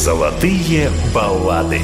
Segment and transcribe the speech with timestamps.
[0.00, 1.82] Золотые баллады.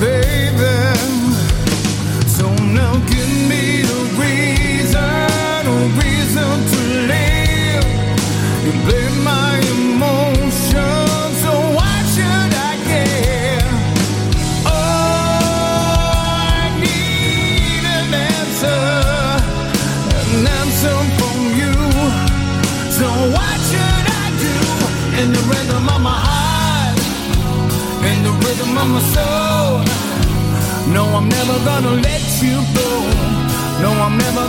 [0.00, 0.72] baby.
[2.26, 3.41] So now give me.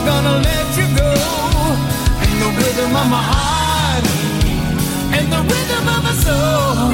[0.06, 1.12] gonna let you go.
[2.24, 4.06] And the rhythm of my heart,
[5.18, 6.92] and the rhythm of my soul.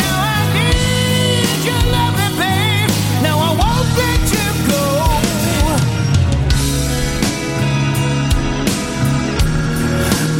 [0.00, 2.90] Now I need your loving, babe.
[3.22, 4.84] Now I won't let you go.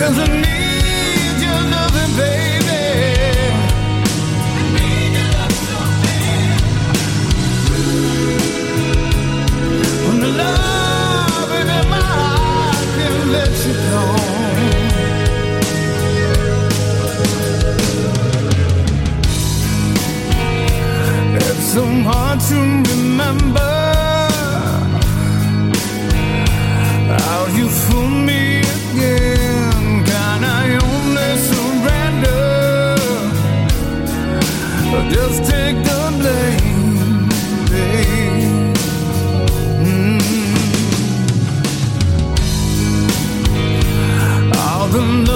[0.00, 0.73] Cause I need
[21.74, 23.74] so hard to remember
[27.18, 30.04] how you fooled me again.
[30.06, 32.94] Can I only surrender?
[34.94, 37.28] Or just take the blame,
[37.72, 38.76] babe.
[39.88, 40.20] Mm.
[44.62, 45.33] All the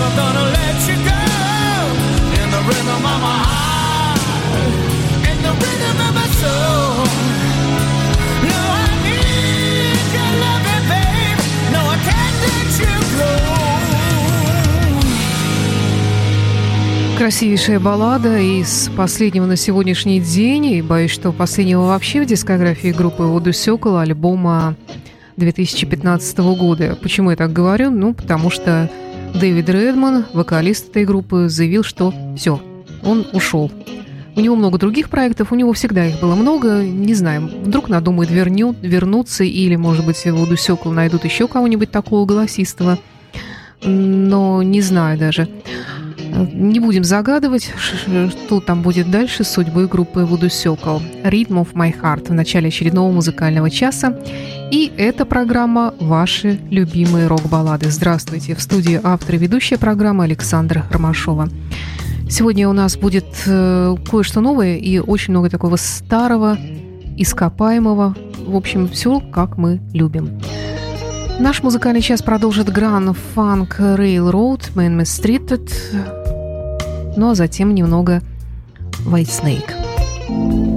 [0.00, 1.20] never gonna let you go.
[2.40, 4.20] In the rhythm of my heart,
[5.30, 7.06] in the rhythm of my soul.
[17.18, 23.24] Красивейшая баллада из последнего на сегодняшний день, и боюсь, что последнего вообще в дискографии группы
[23.24, 24.74] Воду Сёкол альбома
[25.36, 26.96] 2015 года.
[27.02, 27.90] Почему я так говорю?
[27.90, 28.88] Ну, потому что
[29.34, 32.60] Дэвид Редман, вокалист этой группы, заявил, что все,
[33.02, 33.70] он ушел.
[34.36, 36.82] У него много других проектов, у него всегда их было много.
[36.82, 41.90] Не знаю, вдруг надумает вернет, вернуться, или, может быть, в Воду Сёкол найдут еще кого-нибудь
[41.90, 42.98] такого голосистого.
[43.82, 45.48] Но не знаю даже.
[46.52, 51.02] Не будем загадывать, что там будет дальше с судьбой группы Voodoo Circle.
[51.24, 54.18] Rhythm of My Heart в начале очередного музыкального часа.
[54.70, 57.90] И эта программа «Ваши любимые рок-баллады».
[57.90, 58.54] Здравствуйте!
[58.54, 61.48] В студии автор и ведущая программы Александра Ромашова.
[62.28, 66.56] Сегодня у нас будет э, кое-что новое и очень много такого старого,
[67.16, 68.14] ископаемого.
[68.46, 70.40] В общем, все как мы любим.
[71.40, 75.72] Наш музыкальный час продолжит Grand Funk Railroad, Man Mistreated,
[77.20, 78.22] ну а затем немного
[79.04, 80.69] White Snake.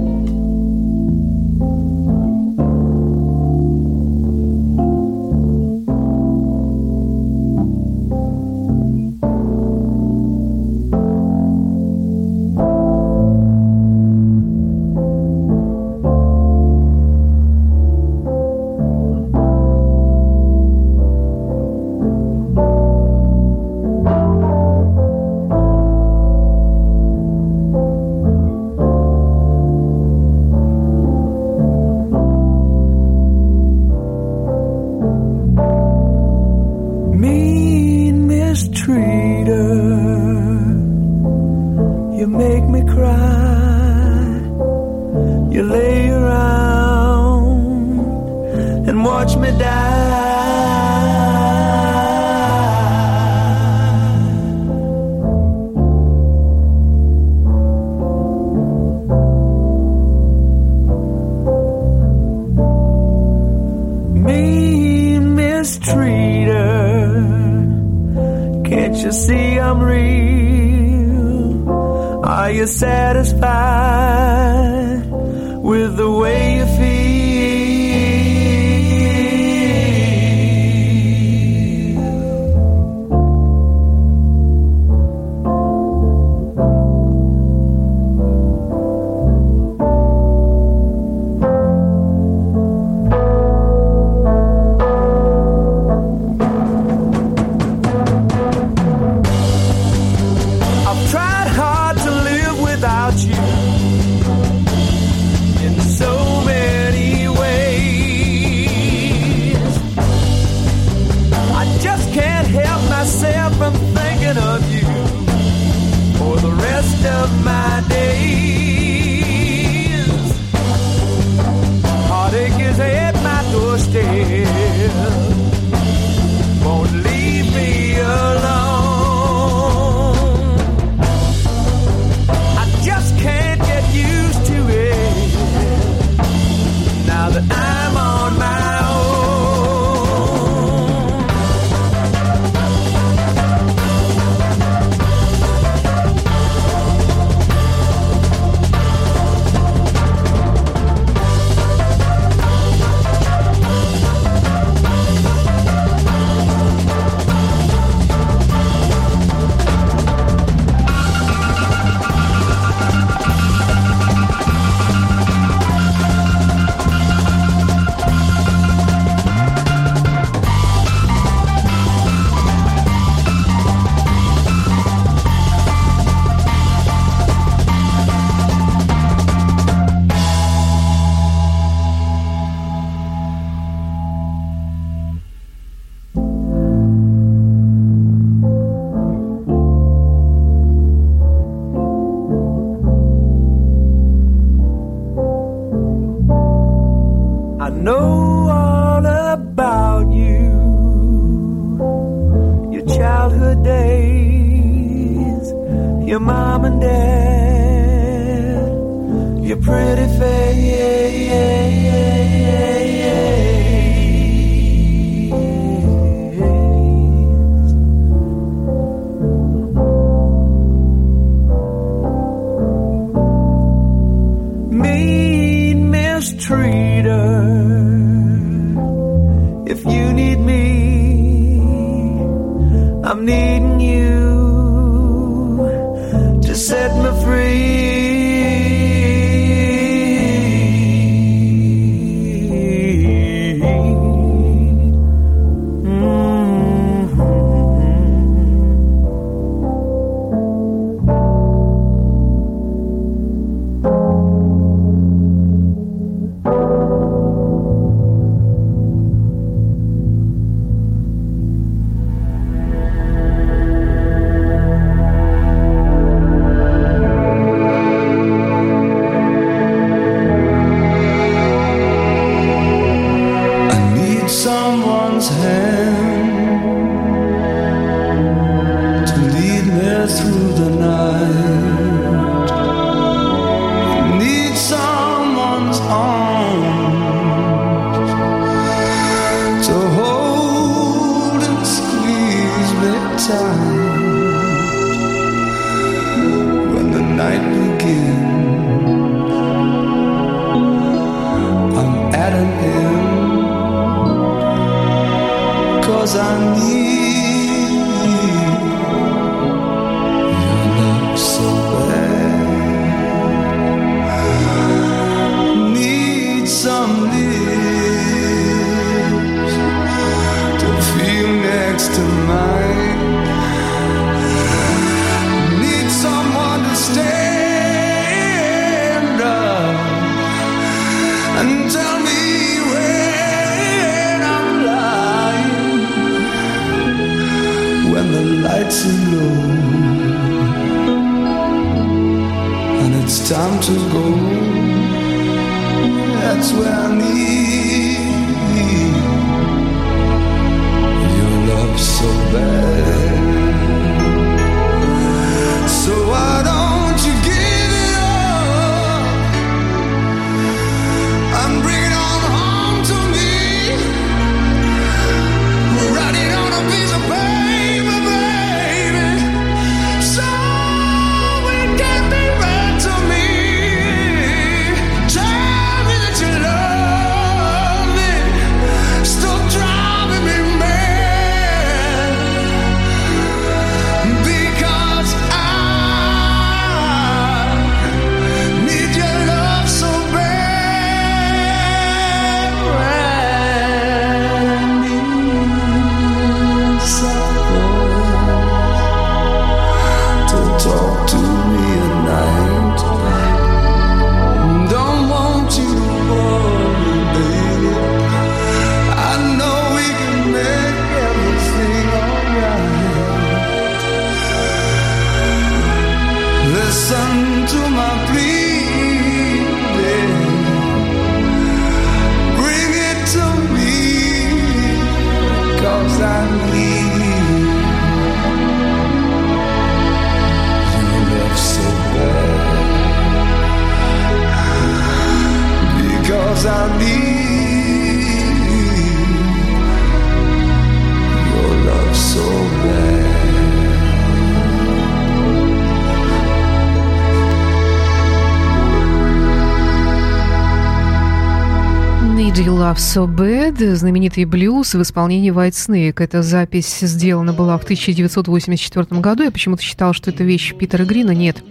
[452.74, 456.02] Love So Bad, знаменитый блюз в исполнении Whitesnake.
[456.02, 459.22] Эта запись сделана была в 1984 году.
[459.22, 461.12] Я почему-то считала, что это вещь Питера Грина.
[461.12, 461.44] Нет,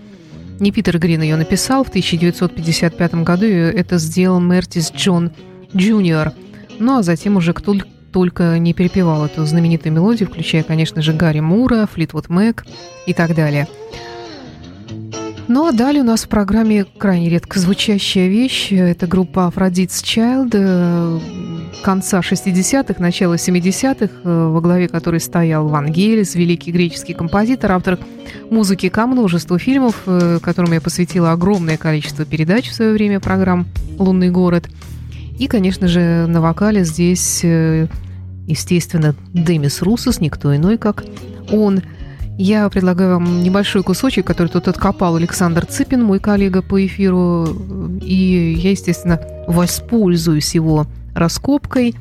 [0.59, 1.85] не Питер Грин ее написал.
[1.85, 5.31] В 1955 году это сделал Мертис Джон
[5.73, 6.33] Джуниор.
[6.79, 7.73] Ну, а затем уже кто
[8.11, 12.65] только не перепевал эту знаменитую мелодию, включая, конечно же, Гарри Мура, Fleetwood Mac
[13.07, 13.69] и так далее.
[15.49, 18.71] Ну а далее у нас в программе крайне редко звучащая вещь.
[18.71, 21.19] Это группа Aphrodite's Child э,
[21.83, 27.99] конца 60-х, начала 70-х, э, во главе которой стоял Ван Гелис, великий греческий композитор, автор
[28.49, 33.67] музыки ко множеству фильмов, э, которым я посвятила огромное количество передач в свое время программ
[33.99, 34.69] «Лунный город».
[35.37, 41.03] И, конечно же, на вокале здесь, естественно, Демис Русос, никто иной, как
[41.51, 41.81] он–
[42.37, 47.47] я предлагаю вам небольшой кусочек, который тут откопал Александр Цыпин, мой коллега по эфиру.
[48.01, 51.95] И я, естественно, воспользуюсь его раскопкой.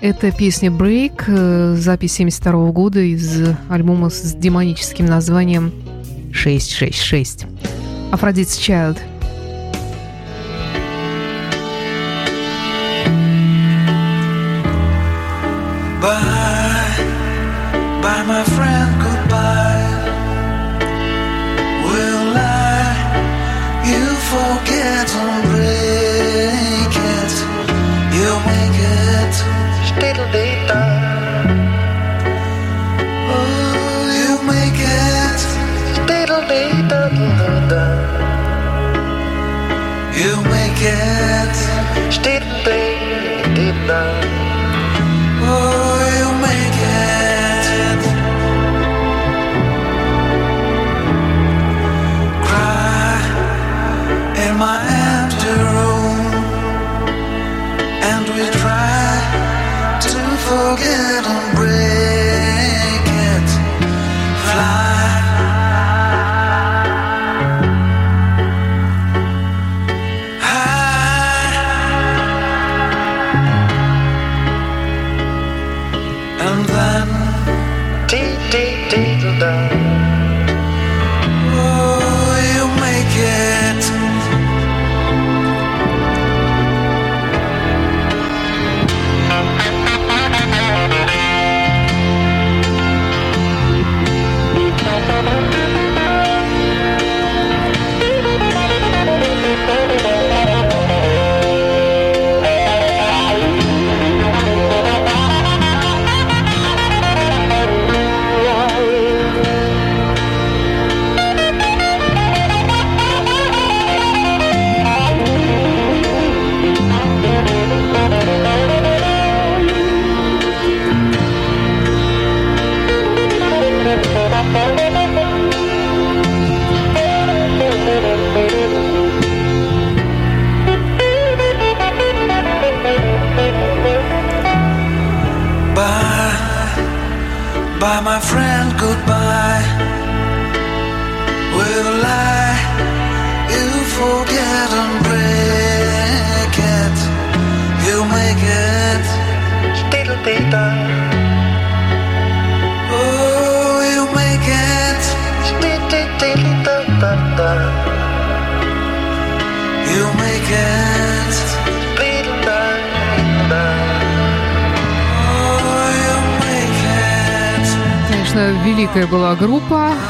[0.00, 5.72] Это песня «Break», э, запись 72 года из альбома с демоническим названием
[6.30, 7.46] «666».
[8.12, 8.98] Aphrodite's Child.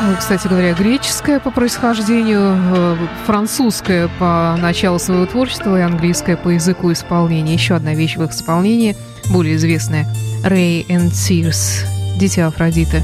[0.05, 6.51] Э, кстати говоря, греческая по происхождению, э, французская по началу своего творчества и английская по
[6.51, 7.55] языку исполнения.
[7.55, 8.97] Еще одна вещь в их исполнении,
[9.31, 10.07] более известная,
[10.45, 11.87] Ray and Tears,
[12.19, 13.03] «Дитя Афродиты».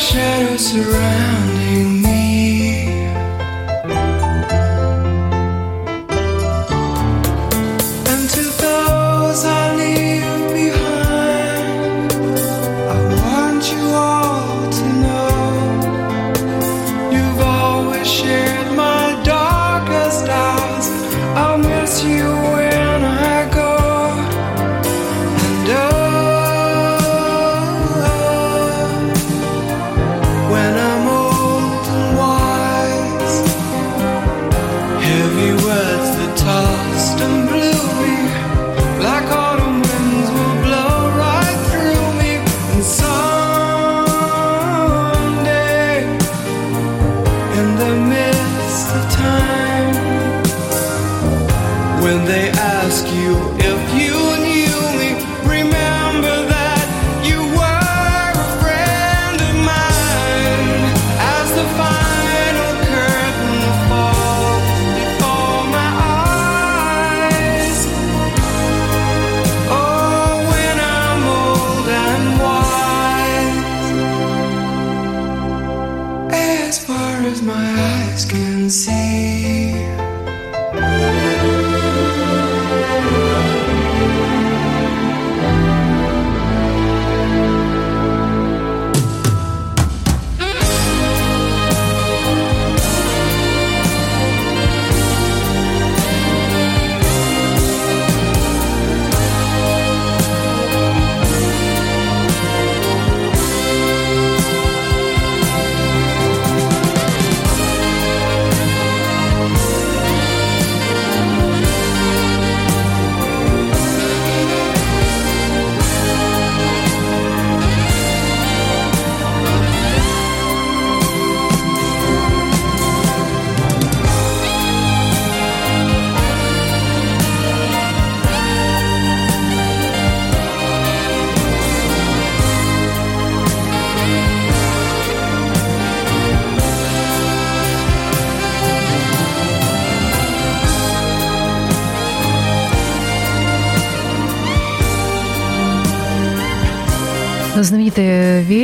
[0.00, 1.59] shadows surround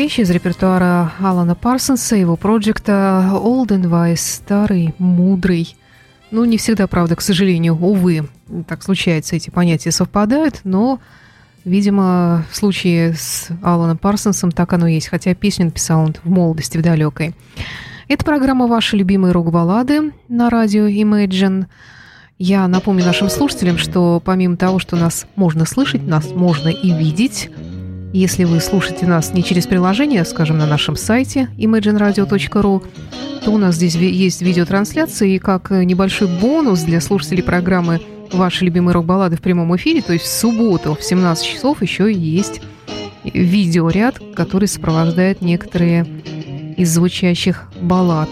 [0.07, 5.77] Вещь из репертуара Алана Парсонса, его проекта Old and Wise, старый, мудрый.
[6.31, 8.29] Ну, не всегда, правда, к сожалению, увы,
[8.69, 11.01] так случается, эти понятия совпадают, но,
[11.64, 16.79] видимо, в случае с Аланом Парсонсом так оно есть, хотя песню написал он в молодости,
[16.79, 17.35] в далекой.
[18.07, 21.64] Это программа «Ваши любимые рок-баллады» на радио Imagine.
[22.38, 27.51] Я напомню нашим слушателям, что помимо того, что нас можно слышать, нас можно и видеть.
[28.16, 32.83] Если вы слушаете нас не через приложение, скажем, на нашем сайте imagineradio.ru,
[33.44, 38.00] то у нас здесь есть видеотрансляция, и как небольшой бонус для слушателей программы
[38.33, 42.62] «Ваши любимые рок-баллады» в прямом эфире, то есть в субботу в 17 часов еще есть
[43.22, 46.07] видеоряд, который сопровождает некоторые
[46.79, 48.31] из звучащих баллад.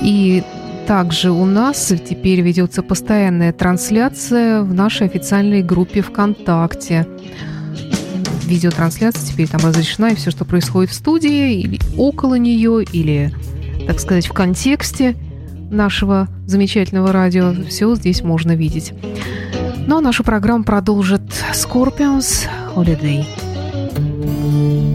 [0.00, 0.42] И
[0.86, 7.06] также у нас теперь ведется постоянная трансляция в нашей официальной группе ВКонтакте.
[8.46, 13.34] Видеотрансляция теперь там разрешена, и все, что происходит в студии, или около нее, или,
[13.86, 15.16] так сказать, в контексте
[15.70, 18.92] нашего замечательного радио, все здесь можно видеть.
[19.86, 23.26] Ну а нашу программу продолжит Scorpions Holiday.
[24.46, 24.85] you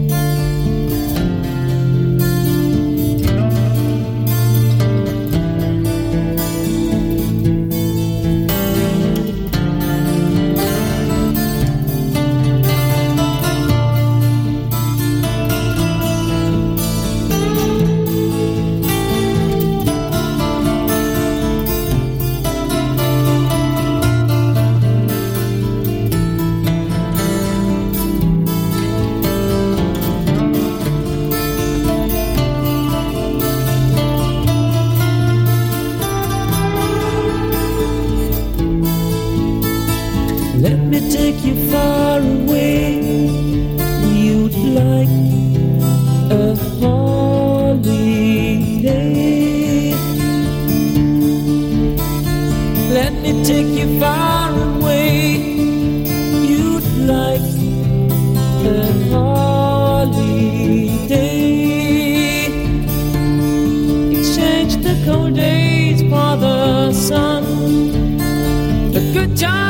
[69.12, 69.61] good job.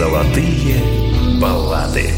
[0.00, 0.82] Золотые
[1.38, 2.08] баллады.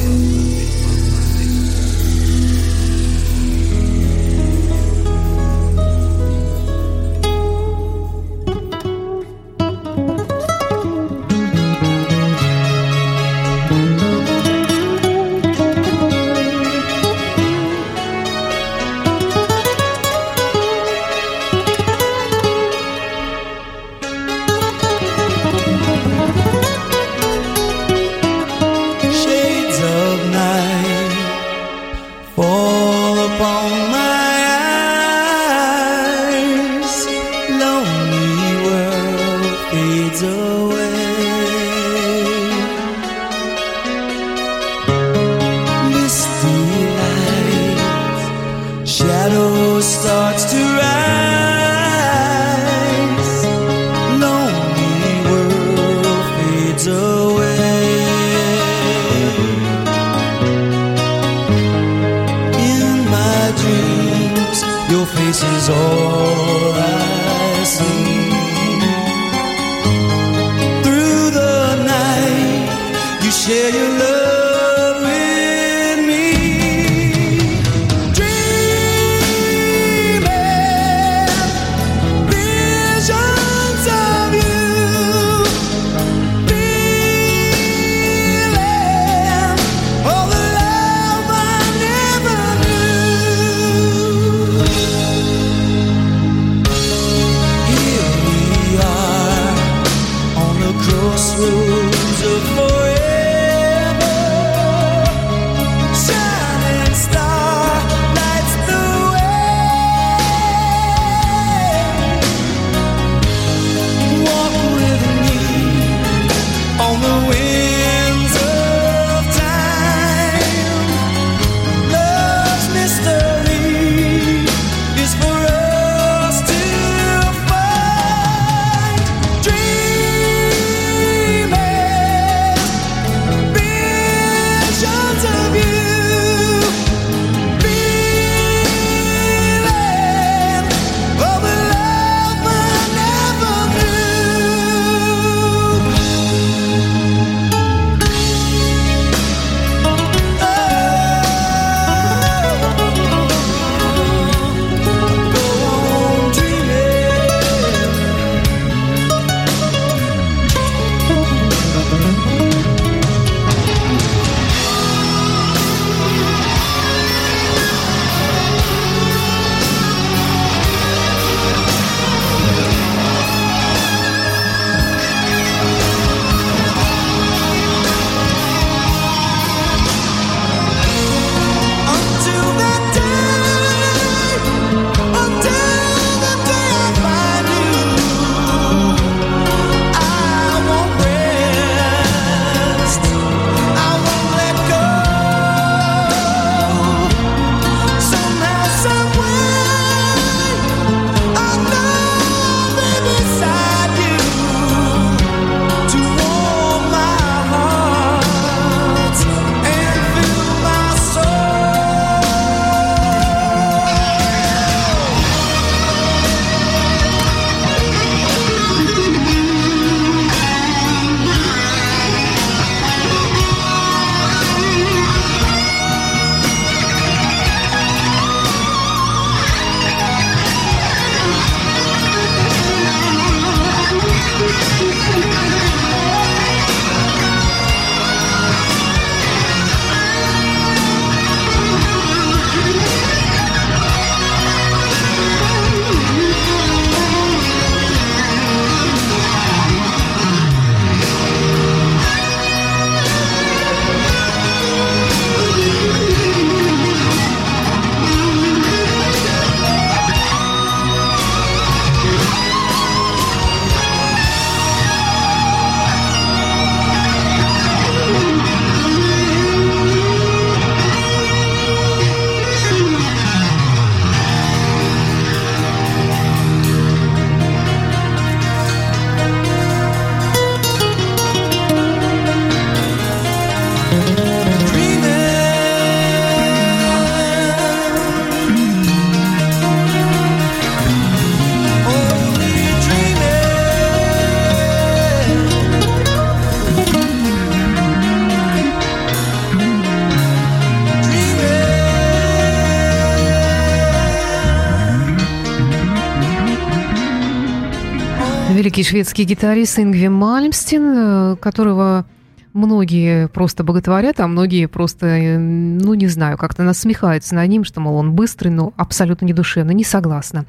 [308.73, 312.07] Великий шведский гитарист Ингви Мальмстин, э, которого
[312.55, 317.81] многие просто боготворят, а многие просто, э, ну, не знаю, как-то насмехаются над ним, что,
[317.83, 319.75] мол, он быстрый, но абсолютно не душевный.
[319.75, 320.47] Не согласна.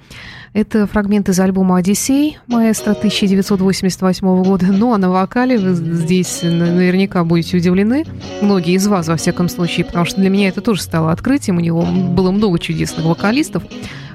[0.53, 4.67] Это фрагмент из альбома «Одиссей» маэстро 1988 года.
[4.67, 8.05] Ну, а на вокале вы здесь наверняка будете удивлены.
[8.39, 11.57] Многие из вас, во всяком случае, потому что для меня это тоже стало открытием.
[11.57, 13.63] У него было много чудесных вокалистов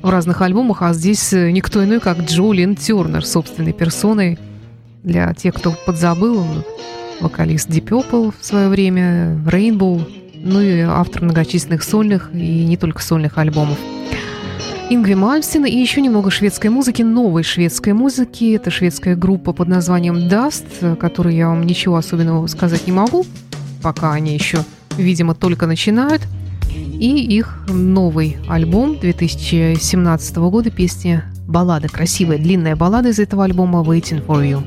[0.00, 4.38] в разных альбомах, а здесь никто иной, как Джолин Тернер, собственной персоной.
[5.02, 6.44] Для тех, кто подзабыл,
[7.20, 13.02] вокалист Deep Purple в свое время, Rainbow, ну и автор многочисленных сольных и не только
[13.02, 13.78] сольных альбомов.
[14.90, 18.54] Ингви Мальмстин и еще немного шведской музыки, новой шведской музыки.
[18.54, 23.26] Это шведская группа под названием Dust, которой я вам ничего особенного сказать не могу,
[23.82, 24.64] пока они еще,
[24.96, 26.22] видимо, только начинают.
[26.70, 34.24] И их новый альбом 2017 года, песня баллада, красивая длинная баллада из этого альбома «Waiting
[34.24, 34.64] for You».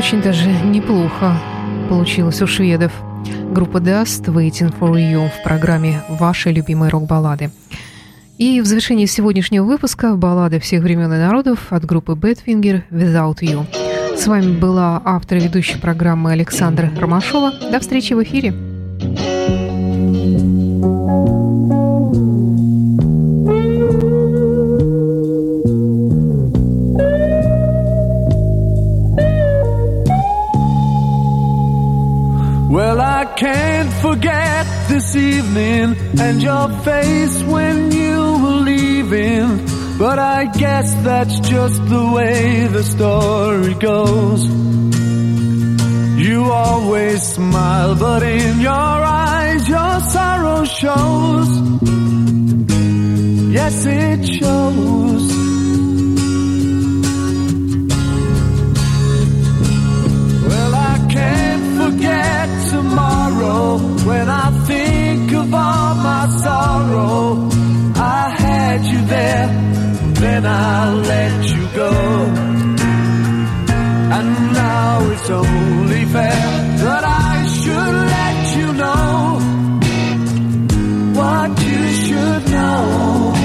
[0.00, 1.36] Очень даже неплохо
[1.90, 2.92] получилось у шведов.
[3.52, 7.50] Группа Dust Waiting for You в программе «Ваши любимые рок-баллады».
[8.38, 13.66] И в завершении сегодняшнего выпуска баллады всех времен и народов от группы Badfinger «Without You».
[14.16, 17.52] С вами была автор и ведущая программы Александра Ромашова.
[17.70, 18.69] До встречи в эфире.
[35.12, 39.98] This evening and your face when you were leaving.
[39.98, 44.46] But I guess that's just the way the story goes.
[46.26, 51.48] You always smile, but in your eyes your sorrow shows.
[53.52, 55.59] Yes, it shows.
[62.10, 67.48] Forget tomorrow when I think of all my sorrow.
[67.94, 69.48] I had you there,
[70.22, 71.92] then I let you go.
[74.16, 76.46] And now it's only fair
[76.84, 79.38] that I should let you know
[81.18, 83.39] what you should know.